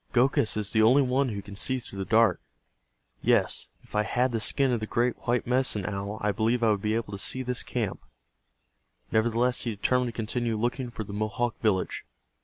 [0.13, 2.41] "Gokhus is the only one who can see through the dark.
[3.21, 6.71] Yes, if I had the skin of the great white Medicine Owl I believe I
[6.71, 8.01] would be able to see this camp."
[9.11, 12.03] Nevertheless he determined to continue looking for the Mohawk village.